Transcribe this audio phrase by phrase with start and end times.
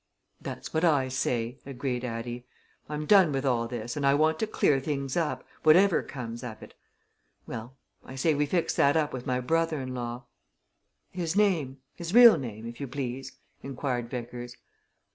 [0.41, 2.47] "That's what I say," agreed Addie.
[2.89, 6.63] "I'm done with all this and I want to clear things up, whatever comes of
[6.63, 6.73] it.
[7.45, 10.25] Well I say we fixed that up with my brother in law."
[11.11, 14.57] "His name his real name, if you please," inquired Vickers.